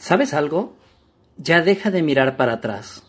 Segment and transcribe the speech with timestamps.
[0.00, 0.72] ¿Sabes algo?
[1.36, 3.02] Ya deja de mirar para atrás.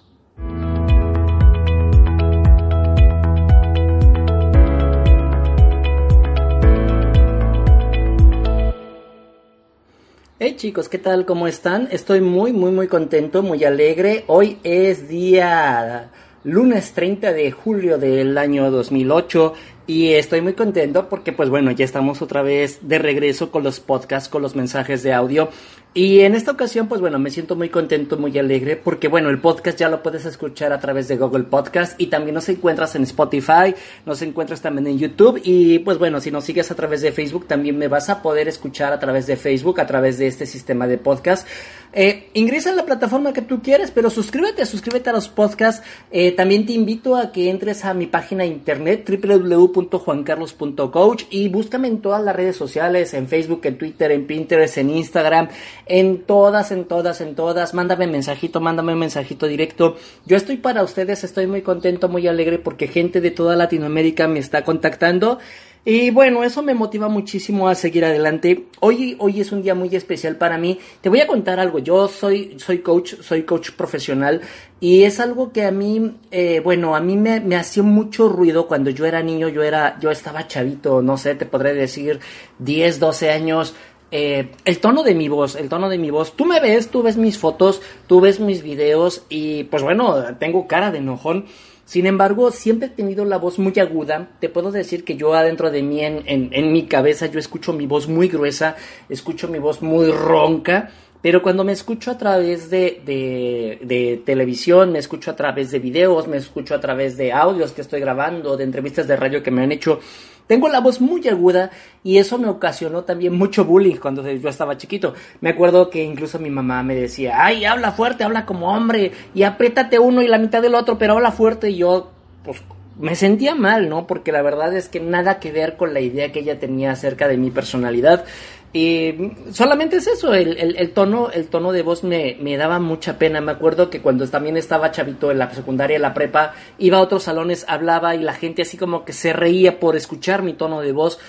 [10.38, 11.26] Hey chicos, ¿qué tal?
[11.26, 11.88] ¿Cómo están?
[11.92, 14.26] Estoy muy, muy, muy contento, muy alegre.
[14.28, 16.12] Hoy es día
[16.44, 19.54] lunes 30 de julio del año 2008
[19.92, 23.82] y estoy muy contento porque pues bueno, ya estamos otra vez de regreso con los
[23.82, 25.50] podcasts, con los mensajes de audio.
[25.94, 29.40] Y en esta ocasión pues bueno, me siento muy contento, muy alegre porque bueno, el
[29.40, 33.04] podcast ya lo puedes escuchar a través de Google Podcast y también nos encuentras en
[33.04, 33.76] Spotify,
[34.06, 37.46] nos encuentras también en YouTube y pues bueno, si nos sigues a través de Facebook
[37.46, 40.88] también me vas a poder escuchar a través de Facebook, a través de este sistema
[40.88, 41.46] de podcast.
[41.94, 45.86] Eh, ingresa en la plataforma que tú quieres, pero suscríbete, suscríbete a los podcasts.
[46.12, 52.02] Eh, también te invito a que entres a mi página internet www.juancarlos.coach y búscame en
[52.02, 55.50] todas las redes sociales, en Facebook, en Twitter, en Pinterest, en Instagram,
[55.86, 57.74] en todas, en todas, en todas.
[57.74, 59.98] Mándame un mensajito, mándame un mensajito directo.
[60.26, 64.40] Yo estoy para ustedes, estoy muy contento, muy alegre porque gente de toda Latinoamérica me
[64.40, 65.40] está contactando.
[65.84, 68.68] Y bueno, eso me motiva muchísimo a seguir adelante.
[68.82, 70.78] Hoy, hoy es un día muy especial para mí.
[71.02, 71.80] Te voy a contar algo.
[71.80, 74.42] Yo soy, soy coach, soy coach profesional
[74.80, 78.68] y es algo que a mí, eh, bueno, a mí me, me hacía mucho ruido
[78.68, 79.48] cuando yo era niño.
[79.50, 82.20] Yo era, yo estaba chavito, no sé, te podré decir
[82.60, 83.74] 10, 12 años.
[84.12, 86.34] Eh, el tono de mi voz, el tono de mi voz.
[86.36, 90.68] Tú me ves, tú ves mis fotos, tú ves mis videos y pues bueno, tengo
[90.68, 91.46] cara de enojón.
[91.92, 94.30] Sin embargo, siempre he tenido la voz muy aguda.
[94.40, 97.86] Te puedo decir que yo adentro de mí, en, en, mi cabeza, yo escucho mi
[97.86, 98.78] voz muy gruesa,
[99.10, 100.90] escucho mi voz muy ronca.
[101.22, 106.28] Pero cuando me escucho a través de, de, televisión, me escucho a través de videos,
[106.28, 109.62] me escucho a través de audios que estoy grabando, de entrevistas de radio que me
[109.62, 110.00] han hecho,
[110.48, 111.72] tengo la voz muy aguda
[112.04, 115.14] y eso me ocasionó también mucho bullying cuando yo estaba chiquito.
[115.40, 119.44] Me acuerdo que incluso mi mamá me decía, ay, habla fuerte, habla como hombre y
[119.44, 122.12] apriétate uno y la mitad del otro, pero habla fuerte y yo,
[122.44, 122.62] pues
[123.00, 124.08] me sentía mal, ¿no?
[124.08, 127.28] Porque la verdad es que nada que ver con la idea que ella tenía acerca
[127.28, 128.26] de mi personalidad.
[128.74, 133.18] Y solamente es eso, el, el, tono, el tono de voz me, me, daba mucha
[133.18, 133.42] pena.
[133.42, 137.02] Me acuerdo que cuando también estaba chavito en la secundaria, en la prepa, iba a
[137.02, 140.80] otros salones, hablaba y la gente así como que se reía por escuchar mi tono
[140.80, 141.20] de voz.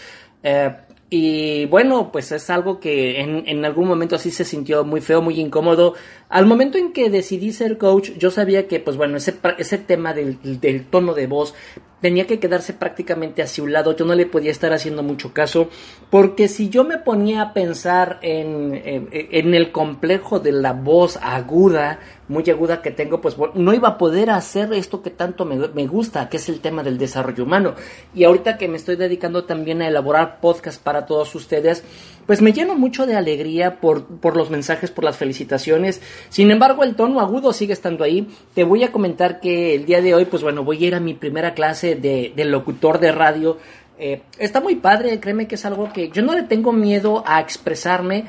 [0.45, 0.73] Eh,
[1.11, 5.21] y bueno, pues es algo que en, en, algún momento así se sintió muy feo,
[5.21, 5.95] muy incómodo.
[6.29, 10.15] Al momento en que decidí ser coach, yo sabía que, pues bueno, ese, ese tema
[10.15, 11.55] del, del tono de voz
[12.03, 15.71] tenía que quedarse prácticamente hacia un lado, yo no le podía estar haciendo mucho caso,
[16.11, 22.01] porque si yo me ponía a pensar en, en, el complejo de la voz aguda,
[22.29, 25.87] muy aguda que tengo, pues no iba a poder hacer esto que tanto me, me,
[25.87, 27.75] gusta, que es el tema del desarrollo humano.
[28.15, 31.85] Y ahorita que me estoy dedicando también a elaborar podcast para todos ustedes,
[32.33, 36.01] pues me lleno mucho de alegría por, por los mensajes, por las felicitaciones.
[36.31, 38.27] Sin embargo, el tono agudo sigue estando ahí.
[38.55, 41.01] Te voy a comentar que el día de hoy, pues bueno, voy a ir a
[41.01, 43.59] mi primera clase de, locutor de radio.
[43.99, 47.39] Eh, está muy padre, créeme que es algo que yo no le tengo miedo a
[47.39, 48.25] expresarme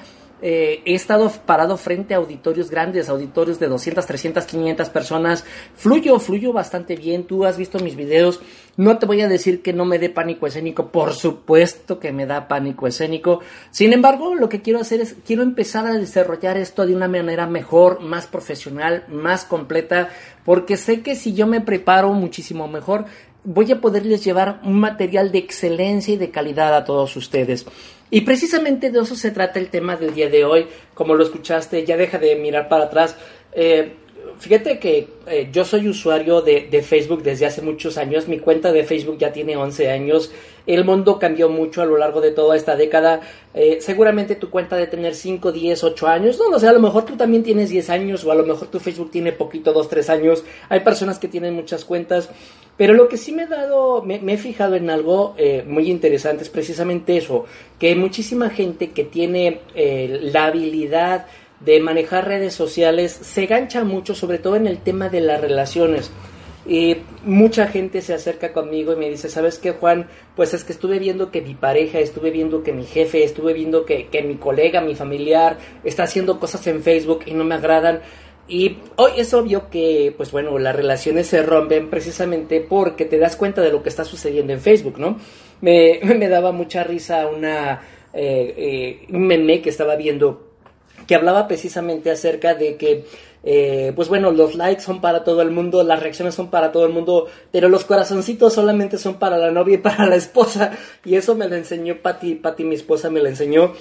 [0.46, 5.46] eh, he estado parado frente a auditorios grandes, auditorios de 200, 300, 500 personas.
[5.74, 7.24] Fluyo, fluyo bastante bien.
[7.24, 8.42] Tú has visto mis videos.
[8.76, 10.90] No te voy a decir que no me dé pánico escénico.
[10.90, 13.40] Por supuesto que me da pánico escénico.
[13.72, 17.48] Sin embargo, lo que quiero hacer es, quiero empezar a desarrollar esto de una manera
[17.48, 20.10] mejor, más profesional, más completa.
[20.44, 23.06] Porque sé que si yo me preparo muchísimo mejor,
[23.44, 27.66] voy a poderles llevar un material de excelencia y de calidad a todos ustedes.
[28.10, 30.68] Y precisamente de eso se trata el tema del día de hoy.
[30.94, 33.16] Como lo escuchaste, ya deja de mirar para atrás.
[33.54, 33.94] Eh,
[34.38, 38.28] fíjate que eh, yo soy usuario de, Facebook desde hace muchos años.
[38.28, 40.32] Mi cuenta de Facebook ya tiene 11 años.
[40.68, 43.22] El mundo cambió mucho a lo largo de toda esta década.
[43.54, 46.38] Eh, seguramente tu cuenta de tener 5, 10, 8 años.
[46.38, 48.68] No lo sé, a lo mejor tú también tienes 10 años o a lo mejor
[48.68, 50.44] tu Facebook tiene poquito, 2, 3 años.
[50.70, 52.30] Hay personas que tienen muchas cuentas.
[52.78, 56.44] Pero lo que sí me he dado, me, he fijado en algo eh, muy interesante
[56.44, 57.46] es precisamente eso,
[57.80, 61.28] que muchísima gente que tiene la habilidad
[61.60, 66.12] de manejar redes sociales se gancha mucho, sobre todo en el tema de las relaciones.
[66.66, 70.08] Y mucha gente se acerca conmigo y me dice, ¿sabes qué, Juan?
[70.36, 73.86] Pues es que estuve viendo que mi pareja, estuve viendo que mi jefe, estuve viendo
[73.86, 78.00] que, que mi colega, mi familiar está haciendo cosas en Facebook y no me agradan.
[78.48, 83.36] Y hoy es obvio que, pues bueno, las relaciones se rompen precisamente porque te das
[83.36, 85.18] cuenta de lo que está sucediendo en Facebook, ¿no?
[85.62, 87.82] Me, me daba mucha risa una,
[88.14, 90.54] eh, eh, meme que estaba viendo
[91.08, 93.06] que hablaba precisamente acerca de que,
[93.44, 96.86] eh, pues bueno, los likes son para todo el mundo, las reacciones son para todo
[96.86, 100.72] el mundo, pero los corazoncitos solamente son para la novia y para la esposa.
[101.04, 103.74] Y eso me lo enseñó Patti, Patti mi esposa me lo enseñó.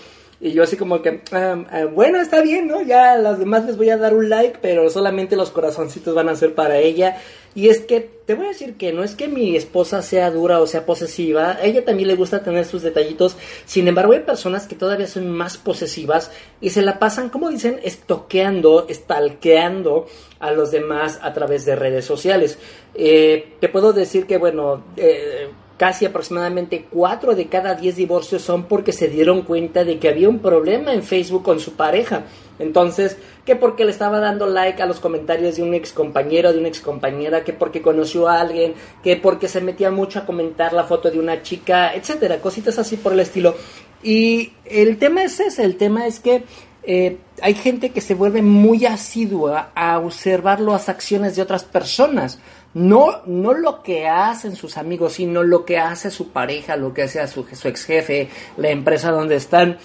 [0.45, 2.83] Y yo así como que, ah, ah, bueno, está bien, ¿no?
[2.83, 6.29] Ya a las demás les voy a dar un like, pero solamente los corazoncitos van
[6.29, 7.17] a ser para ella.
[7.55, 10.59] Y es que te voy a decir que no es que mi esposa sea dura
[10.59, 13.37] o sea posesiva, a ella también le gusta tener sus detallitos.
[13.67, 17.79] Sin embargo, hay personas que todavía son más posesivas y se la pasan, como dicen,
[17.85, 20.09] estoqueando, estalqueando
[20.41, 22.59] a los demás a través de redes sociales.
[22.97, 25.51] Eh, te puedo decir que, bueno, eh,
[25.83, 30.29] casi aproximadamente 4 de cada 10 divorcios son porque se dieron cuenta de que había
[30.29, 32.23] un problema en Facebook con su pareja.
[32.61, 36.61] Entonces, que porque le estaba dando like a los comentarios de un ex compañero, de
[36.61, 40.73] una ex compañera, que porque conoció a alguien, que porque se metía mucho a comentar
[40.73, 43.57] la foto de una chica, etcétera, cositas así por el estilo.
[44.05, 46.45] Y el tema es ese, el tema es que
[46.85, 52.39] eh, hay gente que se vuelve muy asidua a observar las acciones de otras personas.
[52.75, 57.03] No, no lo que hacen sus amigos, sino lo que hace su pareja, lo que
[57.03, 59.79] hace su, su ex jefe, la empresa donde están.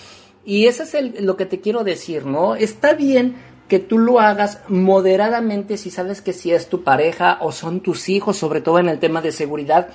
[0.46, 2.56] Y eso es lo que te quiero decir, ¿no?
[2.56, 3.36] Está bien
[3.68, 8.08] que tú lo hagas moderadamente si sabes que si es tu pareja o son tus
[8.08, 9.90] hijos, sobre todo en el tema de seguridad,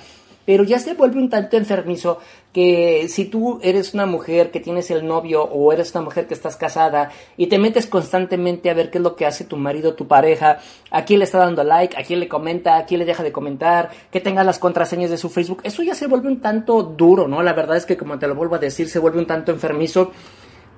[0.45, 2.19] pero ya se vuelve un tanto enfermizo
[2.51, 6.33] que si tú eres una mujer que tienes el novio o eres una mujer que
[6.33, 9.95] estás casada y te metes constantemente a ver qué es lo que hace tu marido,
[9.95, 10.59] tu pareja,
[10.91, 13.31] a quién le está dando like, a quién le comenta, a quién le deja de
[13.31, 17.27] comentar, que tenga las contraseñas de su Facebook, eso ya se vuelve un tanto duro,
[17.27, 17.41] ¿no?
[17.41, 20.11] La verdad es que como te lo vuelvo a decir, se vuelve un tanto enfermizo.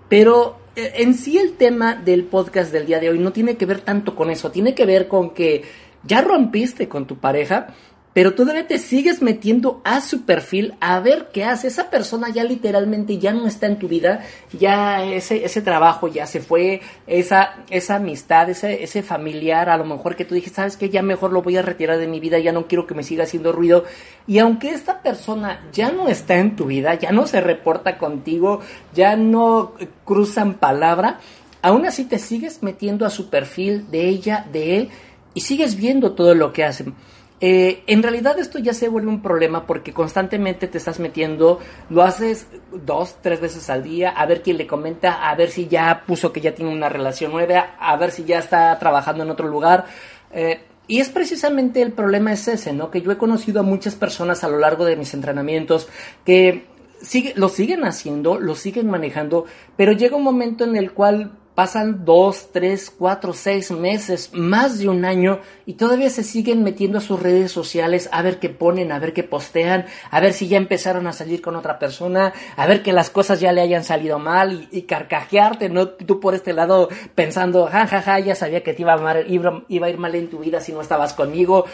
[0.07, 3.65] Pero eh, en sí el tema del podcast del día de hoy no tiene que
[3.65, 5.63] ver tanto con eso, tiene que ver con que
[6.03, 7.67] ya rompiste con tu pareja,
[8.15, 11.67] pero todavía te sigues metiendo a su perfil a ver qué hace.
[11.67, 14.23] Esa persona ya literalmente ya no está en tu vida,
[14.57, 19.83] ya ese, ese trabajo ya se fue, esa, esa amistad, ese, ese familiar, a lo
[19.83, 22.39] mejor que tú dijiste, sabes que ya mejor lo voy a retirar de mi vida,
[22.39, 23.83] ya no quiero que me siga haciendo ruido.
[24.27, 28.61] Y aunque esta persona ya no está en tu vida, ya no se reporta contigo,
[28.93, 29.73] ya no
[30.05, 31.19] cruzan palabra,
[31.61, 34.89] aún así te sigues metiendo a su perfil de ella, de él,
[35.33, 36.95] y sigues viendo todo lo que hacen.
[37.41, 41.59] Eh, en realidad esto ya se vuelve un problema porque constantemente te estás metiendo,
[41.89, 42.47] lo haces
[42.85, 46.31] dos, tres veces al día, a ver quién le comenta, a ver si ya puso
[46.31, 49.85] que ya tiene una relación nueva, a ver si ya está trabajando en otro lugar.
[50.31, 52.89] Eh, y es precisamente el problema es ese, ¿no?
[52.89, 55.89] Que yo he conocido a muchas personas a lo largo de mis entrenamientos
[56.23, 56.67] que
[57.01, 59.45] sigue, lo siguen haciendo, lo siguen manejando,
[59.75, 64.89] pero llega un momento en el cual pasan dos, tres, cuatro, seis meses, más de
[64.89, 68.91] un año y todavía se siguen metiendo a sus redes sociales a ver qué ponen,
[68.91, 72.67] a ver qué postean, a ver si ya empezaron a salir con otra persona, a
[72.67, 75.87] ver que las cosas ya le hayan salido mal y, carcajearte, ¿no?
[75.87, 79.63] Tú por este lado pensando, ja, ja, ja, ya sabía que te iba a, iba,
[79.69, 81.65] iba a ir mal en tu vida si no estabas conmigo.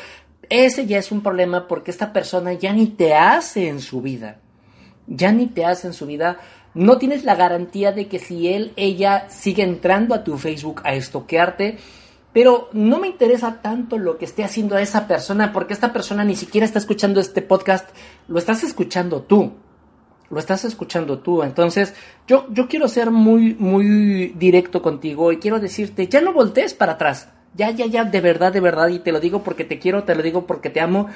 [0.49, 4.37] Ese ya es un problema porque esta persona ya ni te hace en su vida.
[5.07, 6.37] Ya ni te hace en su vida
[6.73, 10.93] no tienes la garantía de que si él, ella sigue entrando a tu Facebook a
[10.93, 11.77] estoquearte,
[12.33, 16.35] pero no me interesa tanto lo que esté haciendo esa persona, porque esta persona ni
[16.35, 17.89] siquiera está escuchando este podcast,
[18.27, 19.51] lo estás escuchando tú.
[20.29, 21.43] Lo estás escuchando tú.
[21.43, 21.93] Entonces,
[22.25, 26.93] yo, yo quiero ser muy, muy directo contigo y quiero decirte, ya no voltees para
[26.93, 27.27] atrás.
[27.53, 30.15] Ya, ya, ya, de verdad, de verdad, y te lo digo porque te quiero, te
[30.15, 31.09] lo digo porque te amo.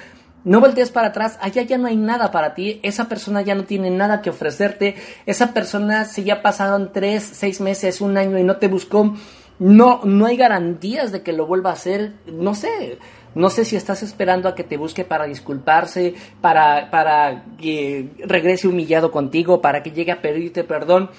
[0.46, 3.64] No voltees para atrás, allá ya no hay nada para ti, esa persona ya no
[3.64, 4.96] tiene nada que ofrecerte,
[5.26, 9.16] esa persona si ya pasaron tres, seis meses, un año y no te buscó,
[9.58, 13.00] no, no hay garantías de que lo vuelva a hacer, no sé,
[13.34, 18.68] no sé si estás esperando a que te busque para disculparse, para, para que regrese
[18.68, 21.10] humillado contigo, para que llegue a pedirte perdón.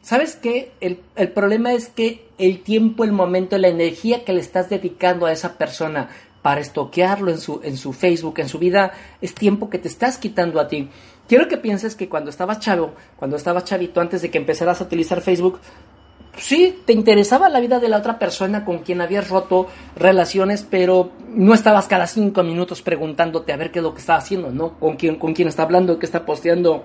[0.00, 0.70] ¿Sabes qué?
[0.80, 5.26] El, el, problema es que el tiempo, el momento, la energía que le estás dedicando
[5.26, 6.10] a esa persona
[6.46, 10.16] para estoquearlo en su, en su Facebook, en su vida, es tiempo que te estás
[10.16, 10.88] quitando a ti.
[11.26, 14.84] Quiero que pienses que cuando estabas chavo, cuando estabas chavito, antes de que empezaras a
[14.84, 15.58] utilizar Facebook,
[16.36, 21.10] sí, te interesaba la vida de la otra persona con quien habías roto relaciones, pero
[21.30, 24.78] no estabas cada cinco minutos preguntándote a ver qué es lo que está haciendo, ¿no?
[24.78, 26.84] Con quién, con quién está hablando, qué está posteando.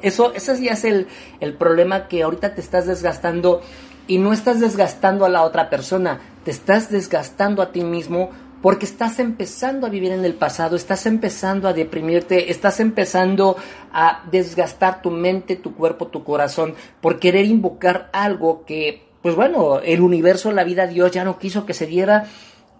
[0.00, 1.08] Eso, ese ya es el,
[1.40, 3.62] el problema que ahorita te estás desgastando
[4.06, 8.30] y no estás desgastando a la otra persona, te estás desgastando a ti mismo
[8.62, 13.56] porque estás empezando a vivir en el pasado, estás empezando a deprimirte, estás empezando
[13.92, 19.80] a desgastar tu mente, tu cuerpo, tu corazón, por querer invocar algo que, pues bueno,
[19.80, 22.26] el universo, la vida, Dios ya no quiso que se diera.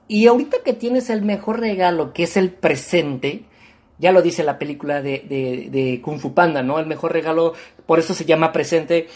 [0.09, 3.45] Y ahorita que tienes el mejor regalo, que es el presente,
[3.99, 6.79] ya lo dice la película de, Kung Fu Panda, ¿no?
[6.79, 7.55] El mejor regalo,
[7.87, 9.09] por eso se llama presente,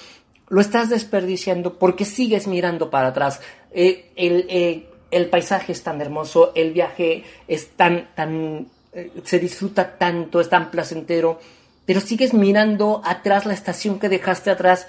[0.48, 3.40] lo estás desperdiciando porque sigues mirando para atrás.
[3.72, 9.38] Eh, el, eh, el paisaje es tan hermoso, el viaje es tan, tan, eh, se
[9.38, 11.40] disfruta tanto, es tan placentero,
[11.86, 14.86] pero sigues mirando atrás la estación que dejaste atrás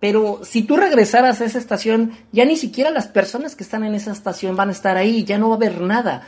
[0.00, 3.94] Pero si tú regresaras a esa estación, ya ni siquiera las personas que están en
[3.94, 6.26] esa estación van a estar ahí, ya no va a haber nada.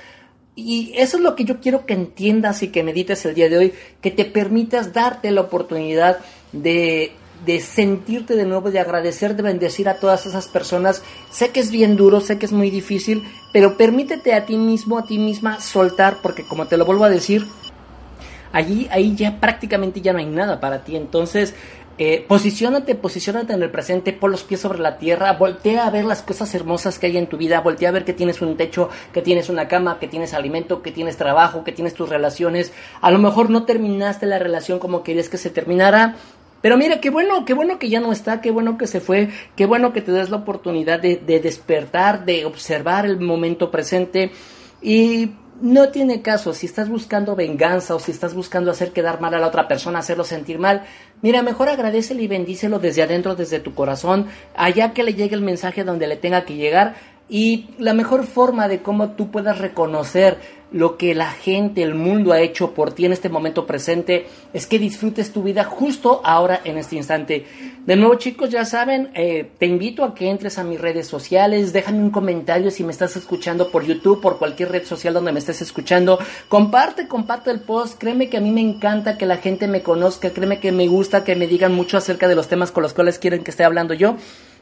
[0.54, 3.56] Y eso es lo que yo quiero que entiendas y que medites el día de
[3.56, 6.18] hoy, que te permitas darte la oportunidad
[6.52, 7.12] de,
[7.44, 11.02] de sentirte de nuevo, de agradecer, de bendecir a todas esas personas.
[11.30, 13.22] Sé que es bien duro, sé que es muy difícil,
[13.52, 17.10] pero permítete a ti mismo, a ti misma soltar, porque como te lo vuelvo a
[17.10, 17.46] decir,
[18.52, 20.96] allí, ahí ya prácticamente ya no hay nada para ti.
[20.96, 21.54] Entonces,
[21.98, 26.06] eh, posiciónate, posiciónate en el presente, pon los pies sobre la tierra, voltea a ver
[26.06, 28.88] las cosas hermosas que hay en tu vida, voltea a ver que tienes un techo,
[29.12, 32.72] que tienes una cama, que tienes alimento, que tienes trabajo, que tienes tus relaciones.
[33.02, 36.16] A lo mejor no terminaste la relación como querías que se terminara,
[36.62, 39.28] pero mira, qué bueno, qué bueno que ya no está, qué bueno que se fue,
[39.56, 44.30] qué bueno que te des la oportunidad de, de despertar, de observar el momento presente
[44.80, 49.32] y no tiene caso si estás buscando venganza o si estás buscando hacer quedar mal
[49.34, 50.82] a la otra persona, hacerlo sentir mal.
[51.22, 54.26] Mira, mejor agradecele y bendícelo desde adentro, desde tu corazón,
[54.56, 56.96] allá que le llegue el mensaje donde le tenga que llegar.
[57.28, 60.38] Y la mejor forma de cómo tú puedas reconocer
[60.72, 64.66] lo que la gente, el mundo ha hecho por ti en este momento presente, es
[64.66, 67.46] que disfrutes tu vida justo ahora en este instante.
[67.86, 71.72] De nuevo chicos, ya saben, eh, te invito a que entres a mis redes sociales,
[71.72, 75.40] déjame un comentario si me estás escuchando por YouTube, por cualquier red social donde me
[75.40, 79.68] estés escuchando, comparte, comparte el post, créeme que a mí me encanta que la gente
[79.68, 82.82] me conozca, créeme que me gusta que me digan mucho acerca de los temas con
[82.82, 84.16] los cuales quieren que esté hablando yo.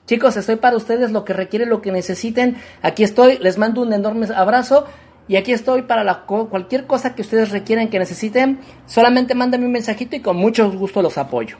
[0.06, 2.56] Chicos, estoy para ustedes lo que requiere, lo que necesiten.
[2.82, 4.86] Aquí estoy, les mando un enorme abrazo.
[5.30, 8.58] Y aquí estoy para la, cualquier cosa que ustedes requieran, que necesiten.
[8.86, 11.56] Solamente mándenme un mensajito y con mucho gusto los apoyo.